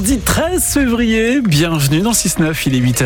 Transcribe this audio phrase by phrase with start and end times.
[0.00, 1.42] mardi 13 février.
[1.42, 3.04] Bienvenue dans 6-9, il est 8h.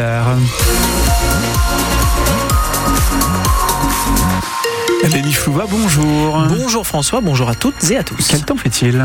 [5.13, 6.47] Léni Flouva, bonjour.
[6.49, 8.27] Bonjour François, bonjour à toutes et à tous.
[8.31, 9.05] Quel temps fait-il?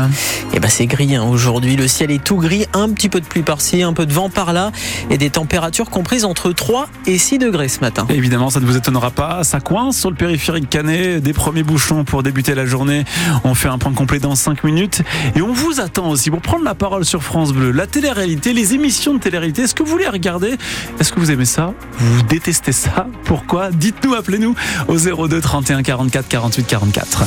[0.54, 1.24] Eh ben c'est gris hein.
[1.24, 4.12] aujourd'hui, le ciel est tout gris, un petit peu de pluie par-ci, un peu de
[4.12, 4.72] vent par-là
[5.10, 8.06] et des températures comprises entre 3 et 6 degrés ce matin.
[8.08, 12.04] Évidemment, ça ne vous étonnera pas, ça coince sur le périphérique canet, des premiers bouchons
[12.04, 13.04] pour débuter la journée.
[13.44, 15.02] On fait un point complet dans 5 minutes
[15.36, 18.72] et on vous attend aussi pour prendre la parole sur France Bleu, la télé-réalité, les
[18.72, 19.62] émissions de télé-réalité.
[19.62, 20.56] Est-ce que vous voulez regarder?
[20.98, 21.74] Est-ce que vous aimez ça?
[21.98, 23.06] Vous détestez ça?
[23.24, 23.70] Pourquoi?
[23.70, 24.54] Dites-nous, appelez-nous
[24.88, 27.24] au 02 31 44 48 44.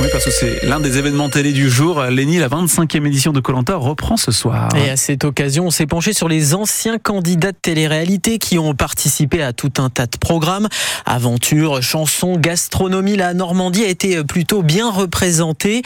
[0.00, 2.02] Oui, parce que c'est l'un des événements télé du jour.
[2.02, 4.68] Léni, la 25e édition de Colanta reprend ce soir.
[4.74, 8.74] Et à cette occasion, on s'est penché sur les anciens candidats de télé-réalité qui ont
[8.74, 10.68] participé à tout un tas de programmes.
[11.06, 15.82] Aventure, chansons, gastronomie, la Normandie a été plutôt bien représentée.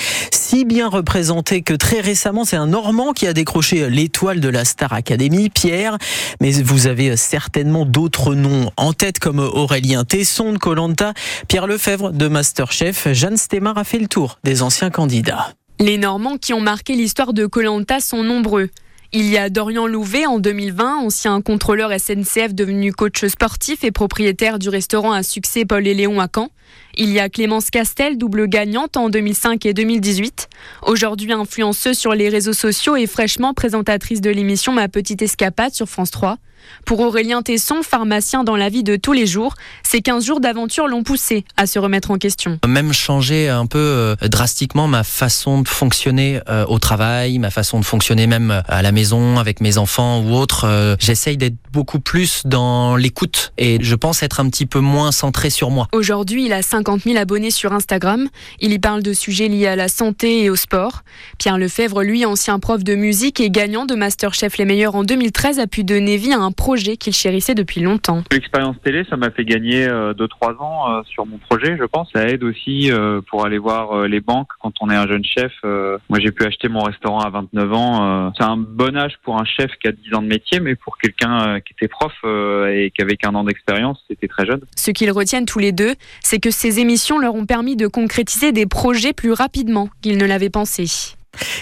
[0.48, 4.64] Si bien représentée que très récemment, c'est un Normand qui a décroché l'étoile de la
[4.64, 5.98] Star Academy, Pierre.
[6.40, 11.14] Mais vous avez certainement d'autres noms en tête comme Aurélien Tesson de Colanta,
[11.48, 15.52] Pierre Lefebvre de Masterchef, Jeanne Stemar a fait le tour des anciens candidats.
[15.80, 18.70] Les Normands qui ont marqué l'histoire de Colanta sont nombreux.
[19.12, 24.58] Il y a Dorian Louvet en 2020, ancien contrôleur SNCF devenu coach sportif et propriétaire
[24.58, 26.50] du restaurant à succès Paul et Léon à Caen.
[26.96, 30.48] Il y a Clémence Castel, double gagnante en 2005 et 2018.
[30.82, 35.88] Aujourd'hui influenceuse sur les réseaux sociaux et fraîchement présentatrice de l'émission Ma Petite Escapade sur
[35.88, 36.38] France 3.
[36.84, 40.88] Pour Aurélien Tesson, pharmacien dans la vie de tous les jours, ces 15 jours d'aventure
[40.88, 42.58] l'ont poussé à se remettre en question.
[42.66, 47.80] Même changer un peu euh, drastiquement ma façon de fonctionner euh, au travail, ma façon
[47.80, 50.96] de fonctionner même euh, à la maison avec mes enfants ou autres.
[51.00, 55.50] J'essaye d'être beaucoup plus dans l'écoute et je pense être un petit peu moins centré
[55.50, 55.88] sur moi.
[55.92, 58.28] Aujourd'hui, il a 50 000 abonnés sur Instagram.
[58.60, 61.02] Il y parle de sujets liés à la santé et au sport.
[61.38, 65.58] Pierre Lefebvre, lui, ancien prof de musique et gagnant de Masterchef Les Meilleurs en 2013,
[65.58, 68.22] a pu donner vie à un projet qu'il chérissait depuis longtemps.
[68.30, 72.08] L'expérience télé, ça m'a fait gagner 2-3 euh, ans euh, sur mon projet, je pense.
[72.14, 75.52] Ça aide aussi euh, pour aller voir les banques quand on est un jeune chef.
[75.64, 78.32] Moi, j'ai pu acheter mon restaurant à 29 ans.
[78.36, 80.98] C'est un bon âge pour un chef qui a 10 ans de métier, mais pour
[80.98, 84.60] quelqu'un qui était prof et qui avait qu'un an d'expérience, c'était très jeune.
[84.76, 88.52] Ce qu'ils retiennent tous les deux, c'est que ces émissions leur ont permis de concrétiser
[88.52, 90.86] des projets plus rapidement qu'ils ne l'avaient pensé.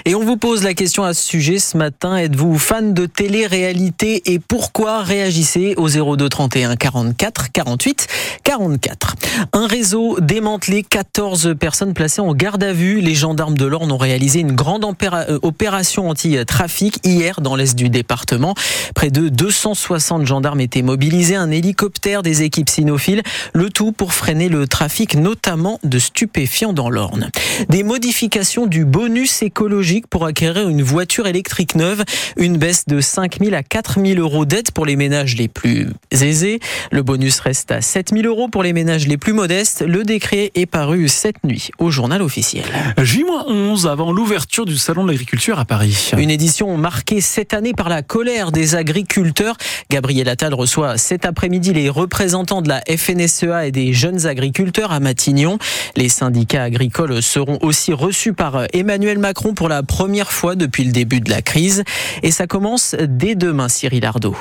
[0.05, 2.17] Et on vous pose la question à ce sujet ce matin.
[2.17, 8.07] Êtes-vous fan de télé-réalité et pourquoi Réagissez au 02 31 44 48
[8.45, 9.17] 44.
[9.53, 13.01] Un réseau démantelé, 14 personnes placées en garde à vue.
[13.01, 17.89] Les gendarmes de l'Orne ont réalisé une grande euh, opération anti-trafic hier dans l'est du
[17.89, 18.55] département.
[18.95, 24.49] Près de 260 gendarmes étaient mobilisés, un hélicoptère, des équipes cynophiles, le tout pour freiner
[24.49, 27.31] le trafic, notamment de stupéfiants dans l'Orne.
[27.69, 29.64] Des modifications du bonus écologique
[30.11, 32.05] pour acquérir une voiture électrique neuve.
[32.37, 35.89] Une baisse de 5 000 à 4 000 euros d'aide pour les ménages les plus
[36.11, 36.61] aisés.
[36.91, 39.85] Le bonus reste à 7 000 euros pour les ménages les plus modestes.
[39.87, 42.65] Le décret est paru cette nuit au journal officiel.
[43.01, 46.11] J-11 avant l'ouverture du Salon de l'agriculture à Paris.
[46.17, 49.57] Une édition marquée cette année par la colère des agriculteurs.
[49.91, 55.01] Gabriel Attal reçoit cet après-midi les représentants de la FNSEA et des jeunes agriculteurs à
[55.01, 55.59] Matignon.
[55.97, 60.92] Les syndicats agricoles seront aussi reçus par Emmanuel Macron pour la première fois depuis le
[60.92, 61.84] début de la crise.
[62.22, 64.37] Et ça commence dès demain, Cyril Ardo.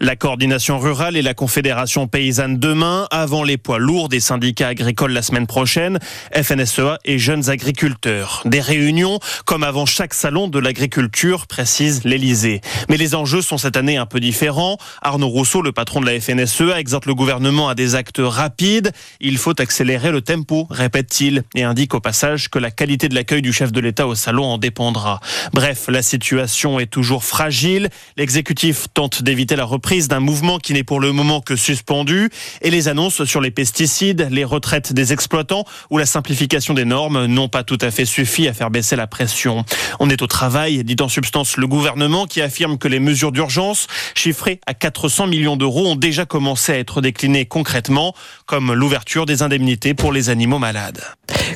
[0.00, 5.10] La coordination rurale et la confédération paysanne demain, avant les poids lourds des syndicats agricoles
[5.10, 5.98] la semaine prochaine,
[6.32, 8.42] FNSEA et jeunes agriculteurs.
[8.44, 12.60] Des réunions comme avant chaque salon de l'agriculture, précise l'Elysée.
[12.88, 14.78] Mais les enjeux sont cette année un peu différents.
[15.02, 18.92] Arnaud Rousseau, le patron de la FNSEA, exhorte le gouvernement à des actes rapides.
[19.20, 23.42] Il faut accélérer le tempo, répète-t-il, et indique au passage que la qualité de l'accueil
[23.42, 25.18] du chef de l'État au salon en dépendra.
[25.52, 27.88] Bref, la situation est toujours fragile.
[28.16, 32.28] L'exécutif tente d'éviter la reprise d'un mouvement qui n'est pour le moment que suspendu
[32.60, 37.24] et les annonces sur les pesticides, les retraites des exploitants ou la simplification des normes
[37.24, 39.64] n'ont pas tout à fait suffi à faire baisser la pression.
[39.98, 43.86] On est au travail, dit en substance le gouvernement qui affirme que les mesures d'urgence,
[44.14, 48.14] chiffrées à 400 millions d'euros, ont déjà commencé à être déclinées concrètement,
[48.44, 51.00] comme l'ouverture des indemnités pour les animaux malades.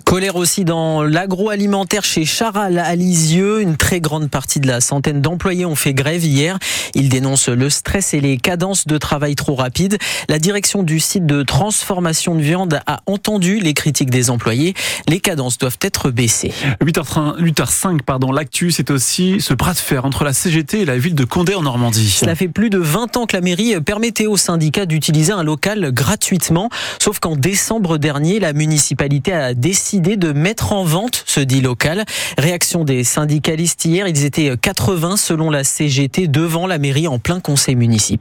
[0.06, 2.94] Colère aussi dans l'agroalimentaire chez Charal à.
[2.94, 6.58] Une très grande partie de la centaine d'employés ont fait grève hier.
[6.94, 9.98] Ils dénoncent le stress et les cadences de travail trop rapides.
[10.28, 14.74] La direction du site de transformation de viande a entendu les critiques des employés.
[15.08, 16.52] Les cadences doivent être baissées.
[16.82, 20.96] 8h, 8h05, pardon, l'actu, c'est aussi ce bras de fer entre la CGT et la
[20.96, 22.08] ville de Condé en Normandie.
[22.08, 25.90] Cela fait plus de 20 ans que la mairie permettait au syndicat d'utiliser un local
[25.92, 26.70] gratuitement.
[27.00, 32.04] Sauf qu'en décembre dernier, la municipalité a décidé de mettre en vente ce dit local.
[32.38, 37.40] Réaction des syndicalistes hier, ils étaient 80 selon la CGT devant la mairie en plein
[37.40, 38.11] conseil municipal.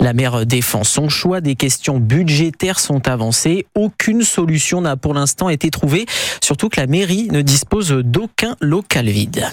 [0.00, 3.66] La maire défend son choix, des questions budgétaires sont avancées.
[3.74, 6.06] Aucune solution n'a pour l'instant été trouvée,
[6.42, 9.46] surtout que la mairie ne dispose d'aucun local vide.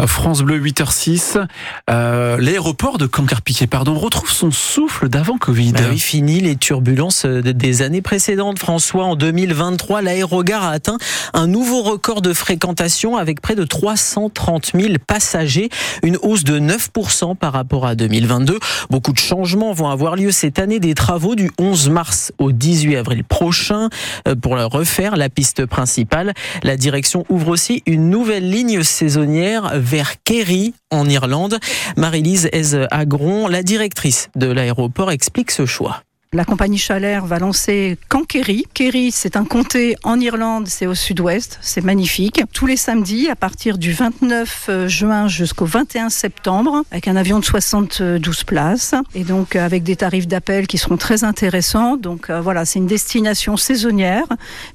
[0.00, 1.44] Euh, France Bleu 8h06.
[1.90, 5.72] Euh, L'aéroport de Cancarpiquet pardon, retrouve son souffle d'avant Covid.
[5.72, 8.58] Bah oui, fini les turbulences des années précédentes.
[8.58, 10.98] François, en 2023, l'aérogare a atteint
[11.34, 15.68] un nouveau record de fréquentation avec près de 330 000 passagers,
[16.02, 18.58] une hausse de 9% par rapport à 2022.
[18.90, 20.80] Beaucoup de changements vont avoir lieu cette année.
[20.80, 23.88] Des travaux du 11 mars au 18 avril prochain
[24.26, 26.32] euh, pour refaire la piste principale.
[26.62, 31.58] La direction ouvre aussi une nouvelle ligne saisonnière vers Kerry en Irlande.
[31.96, 32.48] Marie-Lise
[32.90, 36.02] Agron, la directrice de l'aéroport, explique ce choix.
[36.34, 37.96] La compagnie Chalair va lancer
[38.28, 38.66] Kerry.
[38.74, 42.42] Kerry, c'est un comté en Irlande, c'est au sud-ouest, c'est magnifique.
[42.52, 47.38] Tous les samedis, à partir du 29 euh, juin jusqu'au 21 septembre, avec un avion
[47.38, 51.96] de 72 places, et donc euh, avec des tarifs d'appel qui seront très intéressants.
[51.96, 54.26] Donc euh, voilà, c'est une destination saisonnière,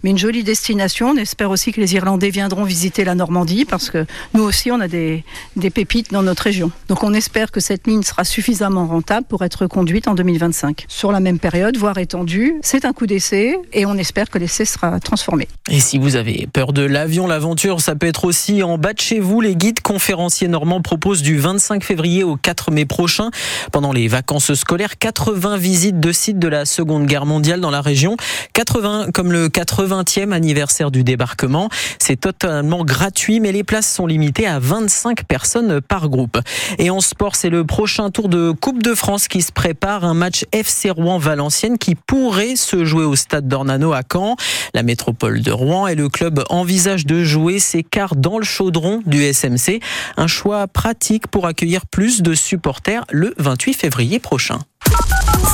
[0.04, 1.10] mais une jolie destination.
[1.10, 4.80] On espère aussi que les Irlandais viendront visiter la Normandie, parce que nous aussi, on
[4.80, 5.24] a des,
[5.56, 6.72] des pépites dans notre région.
[6.88, 10.86] Donc on espère que cette ligne sera suffisamment rentable pour être conduite en 2025.
[10.88, 12.56] Sur la même période, voire étendue.
[12.62, 15.50] C'est un coup d'essai et on espère que l'essai sera transformé.
[15.70, 19.02] Et si vous avez peur de l'avion, l'aventure, ça peut être aussi en bas de
[19.02, 19.42] chez vous.
[19.42, 23.30] Les guides conférenciers normands proposent du 25 février au 4 mai prochain,
[23.74, 27.82] pendant les vacances scolaires, 80 visites de sites de la Seconde Guerre mondiale dans la
[27.82, 28.16] région.
[28.54, 31.68] 80 comme le 80e anniversaire du débarquement.
[32.00, 36.40] C'est totalement gratuit, mais les places sont limitées à 25 personnes par groupe.
[36.78, 40.06] Et en sport, c'est le prochain tour de Coupe de France qui se prépare.
[40.06, 44.36] Un match FC Rouen Valenciennes qui pourrait se jouer au stade d'Ornano à Caen.
[44.76, 49.02] La métropole de Rouen et le club envisagent de jouer ses quarts dans le chaudron
[49.08, 49.80] du SMC.
[50.16, 54.60] Un choix pratique pour accueillir plus de supporters le 28 février prochain.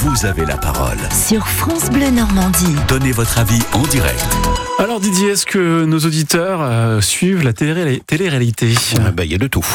[0.02, 1.00] Vous avez la parole.
[1.14, 2.76] Sur France Bleu Normandie.
[2.90, 4.28] Donnez votre avis en direct.
[4.80, 8.74] Alors Didier, est-ce que nos auditeurs euh, suivent la télé-réalité?
[8.96, 9.66] Ah bah, Il y a de tout.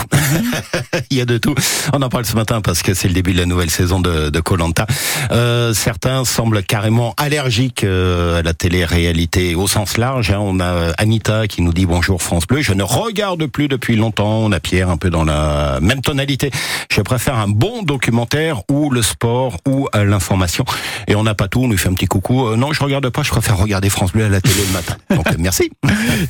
[1.10, 1.54] Il y a de tout.
[1.92, 4.40] On en parle ce matin parce que c'est le début de la nouvelle saison de
[4.40, 4.86] Colanta.
[5.30, 10.30] Euh, certains semblent carrément allergiques euh, à la télé-réalité au sens large.
[10.30, 10.38] Hein.
[10.40, 12.62] On a Anita qui nous dit bonjour France Bleu.
[12.62, 14.38] Je ne regarde plus depuis longtemps.
[14.38, 16.50] On a Pierre un peu dans la même tonalité.
[16.90, 20.64] Je préfère un bon documentaire ou le sport ou l'information.
[21.08, 21.60] Et on n'a pas tout.
[21.60, 22.56] On lui fait un petit coucou.
[22.56, 23.22] non, je regarde pas.
[23.22, 24.93] Je préfère regarder France Bleu à la télé le matin.
[25.10, 25.70] Donc merci.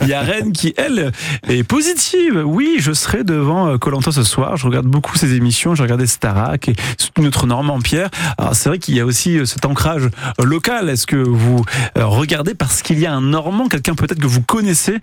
[0.03, 1.13] Il y a Rennes qui, elle,
[1.49, 2.43] est positive.
[2.45, 4.57] Oui, je serai devant Colanta ce soir.
[4.57, 5.75] Je regarde beaucoup ces émissions.
[5.75, 6.75] J'ai regardé Starac et
[7.19, 8.11] notre Normand Pierre.
[8.39, 10.09] Alors c'est vrai qu'il y a aussi euh, cet ancrage
[10.41, 10.89] euh, local.
[10.89, 11.65] Est-ce que vous
[11.97, 14.99] euh, regardez parce qu'il y a un Normand, quelqu'un peut-être que vous connaissez?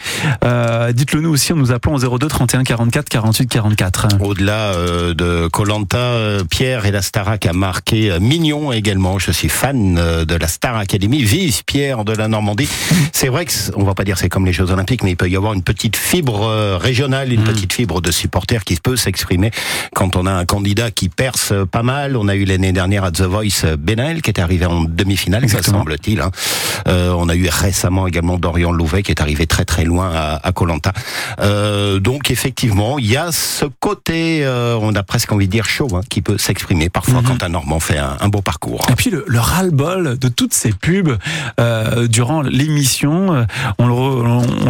[0.94, 4.08] Dites-le nous aussi en nous appelant au 02 31 44 48 44.
[4.22, 4.74] Au-delà
[5.14, 9.20] de Colanta, Pierre et la Starac a marqué Mignon également.
[9.20, 11.24] Je suis fan de la Star Academy.
[11.24, 12.70] Vive Pierre de la Normandie.
[13.12, 15.30] C'est vrai que on va pas dire c'est comme les Jeux Olympiques, mais il peut
[15.30, 17.46] y avoir une petite fibre euh, régionale, une mm.
[17.46, 19.52] petite fibre de supporters qui peut s'exprimer
[19.94, 22.18] quand on a un candidat qui perce pas mal.
[22.18, 25.50] On a eu l'année dernière à The Voice euh, Benel qui est arrivé en demi-finale,
[25.50, 26.22] ça semble-t-il.
[26.22, 26.32] Hein.
[26.88, 30.52] Euh, on a eu récemment également Dorian Louvet qui est arrivé très très loin à
[30.52, 30.94] Colanta.
[31.40, 34.46] Euh, donc effectivement, il y a ce côté,
[34.82, 37.26] on a presque envie de dire chaud, hein, qui peut s'exprimer parfois mm-hmm.
[37.26, 38.86] quand un Normand fait un, beau parcours.
[38.90, 41.18] Et puis le, le ras-le-bol de toutes ces pubs
[42.10, 43.41] durant l'émission
[43.78, 43.88] on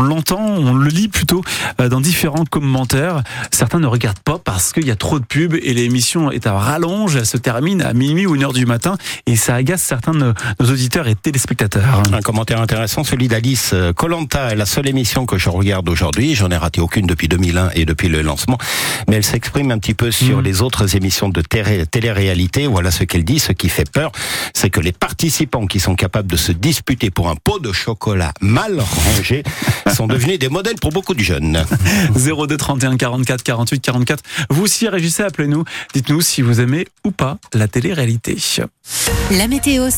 [0.01, 1.43] l'entend, on, le lit plutôt
[1.79, 3.23] euh, dans différents commentaires.
[3.51, 6.53] Certains ne regardent pas parce qu'il y a trop de pubs et l'émission est à
[6.53, 10.13] rallonge, elle se termine à minuit ou une heure du matin et ça agace certains
[10.13, 12.03] de nos auditeurs et téléspectateurs.
[12.13, 16.35] Un commentaire intéressant, celui d'Alice Colanta, la seule émission que je regarde aujourd'hui.
[16.35, 18.57] J'en ai raté aucune depuis 2001 et depuis le lancement,
[19.07, 20.43] mais elle s'exprime un petit peu sur mm.
[20.43, 22.67] les autres émissions de télé-réalité.
[22.67, 23.39] Voilà ce qu'elle dit.
[23.39, 24.11] Ce qui fait peur,
[24.53, 28.33] c'est que les participants qui sont capables de se disputer pour un pot de chocolat
[28.61, 29.41] mal rangés
[29.95, 31.65] sont devenus des modèles pour beaucoup de jeunes.
[32.15, 34.23] 02 31 44 48 44.
[34.51, 35.63] Vous aussi réagissez, appelez-nous.
[35.95, 38.37] Dites-nous si vous aimez ou pas la télé-réalité.
[39.31, 39.89] La météo